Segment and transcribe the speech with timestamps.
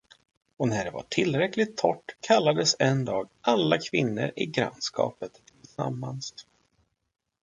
[0.57, 6.33] Och när det var tillräckligt torrt kallades en dag alla kvinnor i grannskapet tillsammans.